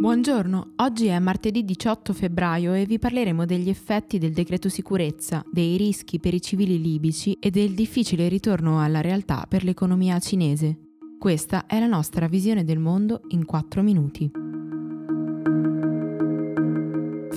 [0.00, 5.76] Buongiorno, oggi è martedì 18 febbraio e vi parleremo degli effetti del decreto sicurezza, dei
[5.76, 10.78] rischi per i civili libici e del difficile ritorno alla realtà per l'economia cinese.
[11.18, 14.37] Questa è la nostra visione del mondo in 4 minuti.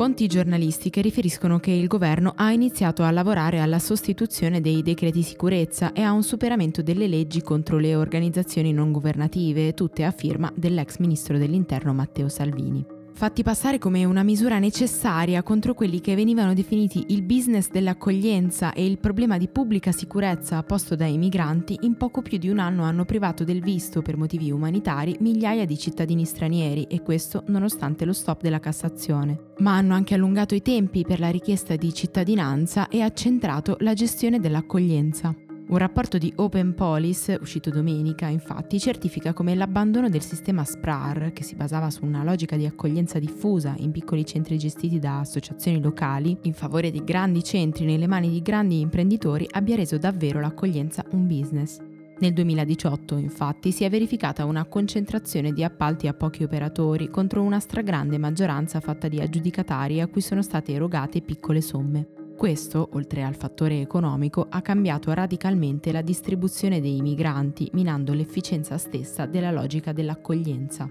[0.00, 5.92] Fonti giornalistiche riferiscono che il governo ha iniziato a lavorare alla sostituzione dei decreti sicurezza
[5.92, 10.96] e a un superamento delle leggi contro le organizzazioni non governative, tutte a firma dell'ex
[11.00, 17.06] ministro dell'Interno Matteo Salvini fatti passare come una misura necessaria contro quelli che venivano definiti
[17.08, 22.38] il business dell'accoglienza e il problema di pubblica sicurezza posto dai migranti, in poco più
[22.38, 27.02] di un anno hanno privato del visto per motivi umanitari migliaia di cittadini stranieri e
[27.02, 29.52] questo nonostante lo stop della Cassazione.
[29.58, 34.40] Ma hanno anche allungato i tempi per la richiesta di cittadinanza e accentrato la gestione
[34.40, 35.34] dell'accoglienza.
[35.70, 41.44] Un rapporto di Open Police, uscito domenica, infatti, certifica come l'abbandono del sistema SPRAR, che
[41.44, 46.36] si basava su una logica di accoglienza diffusa in piccoli centri gestiti da associazioni locali,
[46.42, 51.28] in favore di grandi centri nelle mani di grandi imprenditori, abbia reso davvero l'accoglienza un
[51.28, 51.78] business.
[52.18, 57.60] Nel 2018, infatti, si è verificata una concentrazione di appalti a pochi operatori contro una
[57.60, 62.19] stragrande maggioranza fatta di aggiudicatari a cui sono state erogate piccole somme.
[62.40, 69.26] Questo, oltre al fattore economico, ha cambiato radicalmente la distribuzione dei migranti, minando l'efficienza stessa
[69.26, 70.88] della logica dell'accoglienza.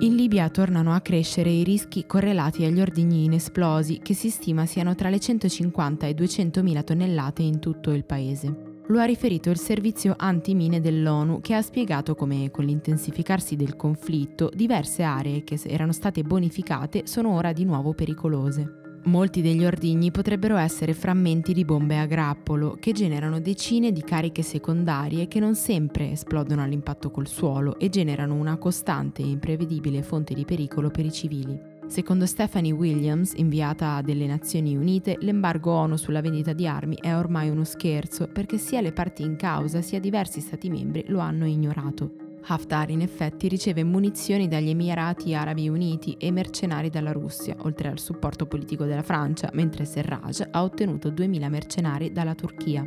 [0.00, 4.96] In Libia tornano a crescere i rischi correlati agli ordigni inesplosi, che si stima siano
[4.96, 8.73] tra le 150 e 200 mila tonnellate in tutto il paese.
[8.88, 14.50] Lo ha riferito il servizio antimine dell'ONU che ha spiegato come con l'intensificarsi del conflitto
[14.52, 18.82] diverse aree che erano state bonificate sono ora di nuovo pericolose.
[19.04, 24.42] Molti degli ordigni potrebbero essere frammenti di bombe a grappolo che generano decine di cariche
[24.42, 30.34] secondarie che non sempre esplodono all'impatto col suolo e generano una costante e imprevedibile fonte
[30.34, 31.73] di pericolo per i civili.
[31.86, 37.50] Secondo Stephanie Williams, inviata delle Nazioni Unite, l'embargo ONU sulla vendita di armi è ormai
[37.50, 42.14] uno scherzo perché sia le parti in causa sia diversi Stati membri lo hanno ignorato.
[42.46, 47.98] Haftar in effetti riceve munizioni dagli Emirati Arabi Uniti e mercenari dalla Russia, oltre al
[47.98, 52.84] supporto politico della Francia, mentre Serraj ha ottenuto 2.000 mercenari dalla Turchia.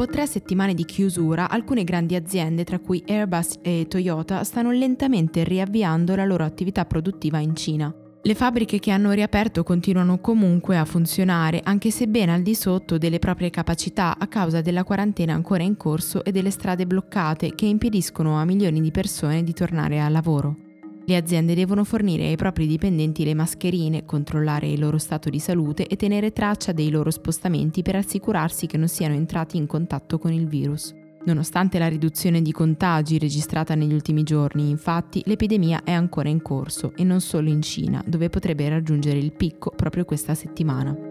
[0.00, 5.44] Dopo tre settimane di chiusura, alcune grandi aziende, tra cui Airbus e Toyota, stanno lentamente
[5.44, 7.94] riavviando la loro attività produttiva in Cina.
[8.22, 12.96] Le fabbriche che hanno riaperto continuano comunque a funzionare, anche se ben al di sotto
[12.96, 17.66] delle proprie capacità a causa della quarantena ancora in corso e delle strade bloccate che
[17.66, 20.69] impediscono a milioni di persone di tornare al lavoro.
[21.10, 25.88] Le aziende devono fornire ai propri dipendenti le mascherine, controllare il loro stato di salute
[25.88, 30.32] e tenere traccia dei loro spostamenti per assicurarsi che non siano entrati in contatto con
[30.32, 30.94] il virus.
[31.24, 36.92] Nonostante la riduzione di contagi registrata negli ultimi giorni, infatti, l'epidemia è ancora in corso
[36.94, 41.09] e non solo in Cina, dove potrebbe raggiungere il picco proprio questa settimana.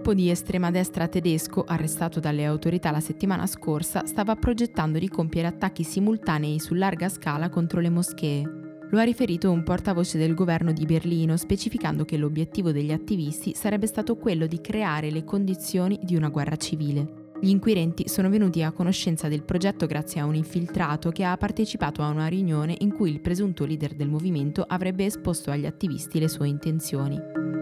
[0.00, 5.48] Gruppo di estrema destra tedesco, arrestato dalle autorità la settimana scorsa, stava progettando di compiere
[5.48, 8.78] attacchi simultanei su larga scala contro le moschee.
[8.88, 13.86] Lo ha riferito un portavoce del governo di Berlino, specificando che l'obiettivo degli attivisti sarebbe
[13.86, 17.28] stato quello di creare le condizioni di una guerra civile.
[17.38, 22.00] Gli inquirenti sono venuti a conoscenza del progetto grazie a un infiltrato che ha partecipato
[22.00, 26.28] a una riunione in cui il presunto leader del movimento avrebbe esposto agli attivisti le
[26.28, 27.59] sue intenzioni.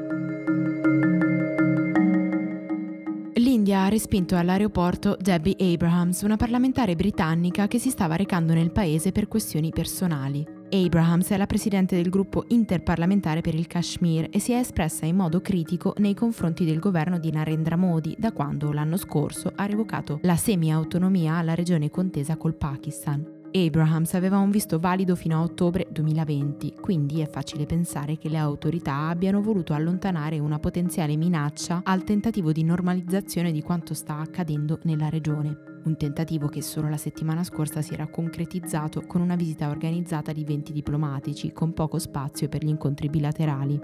[3.68, 9.12] L'India ha respinto all'aeroporto Debbie Abrahams, una parlamentare britannica che si stava recando nel paese
[9.12, 10.42] per questioni personali.
[10.70, 15.16] Abrahams è la presidente del gruppo interparlamentare per il Kashmir e si è espressa in
[15.16, 20.18] modo critico nei confronti del governo di Narendra Modi da quando l'anno scorso ha revocato
[20.22, 23.37] la semi-autonomia alla regione contesa col Pakistan.
[23.50, 28.36] Abrahams aveva un visto valido fino a ottobre 2020, quindi è facile pensare che le
[28.36, 34.80] autorità abbiano voluto allontanare una potenziale minaccia al tentativo di normalizzazione di quanto sta accadendo
[34.82, 35.80] nella regione.
[35.84, 40.44] Un tentativo che solo la settimana scorsa si era concretizzato con una visita organizzata di
[40.44, 43.80] 20 diplomatici, con poco spazio per gli incontri bilaterali.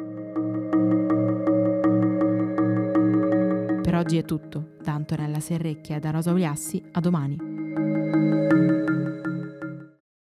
[3.81, 4.73] Per oggi è tutto.
[4.83, 7.54] Da Antonella Serrecchia e da Rosa Uliassi, a domani.